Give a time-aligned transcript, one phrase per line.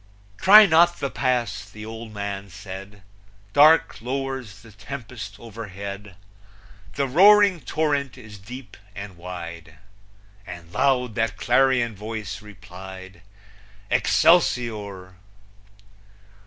[0.39, 3.03] "Try not the Pass," the old man said;
[3.53, 6.15] "Dark lowers the tempest overhead,
[6.95, 9.75] The roaring torrent is deep and wide!"
[10.47, 13.21] And loud that clarion voice replied,
[13.91, 15.17] Excelsior!